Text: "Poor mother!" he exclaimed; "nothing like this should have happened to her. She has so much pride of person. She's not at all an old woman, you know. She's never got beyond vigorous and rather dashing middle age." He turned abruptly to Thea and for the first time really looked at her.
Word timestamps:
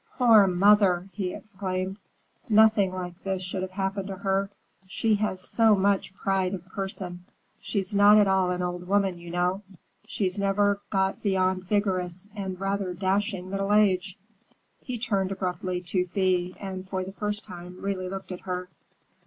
"Poor 0.17 0.47
mother!" 0.47 1.09
he 1.13 1.31
exclaimed; 1.31 1.97
"nothing 2.49 2.91
like 2.91 3.21
this 3.23 3.43
should 3.43 3.61
have 3.61 3.69
happened 3.69 4.07
to 4.07 4.15
her. 4.15 4.49
She 4.87 5.13
has 5.17 5.47
so 5.47 5.75
much 5.75 6.15
pride 6.15 6.55
of 6.55 6.65
person. 6.65 7.25
She's 7.59 7.93
not 7.93 8.17
at 8.17 8.27
all 8.27 8.49
an 8.49 8.63
old 8.63 8.87
woman, 8.87 9.19
you 9.19 9.29
know. 9.29 9.61
She's 10.07 10.39
never 10.39 10.81
got 10.89 11.21
beyond 11.21 11.65
vigorous 11.65 12.27
and 12.35 12.59
rather 12.59 12.95
dashing 12.95 13.51
middle 13.51 13.71
age." 13.71 14.17
He 14.81 14.97
turned 14.97 15.31
abruptly 15.31 15.81
to 15.81 16.07
Thea 16.07 16.55
and 16.59 16.89
for 16.89 17.03
the 17.03 17.13
first 17.13 17.43
time 17.43 17.79
really 17.79 18.09
looked 18.09 18.31
at 18.31 18.39
her. 18.41 18.69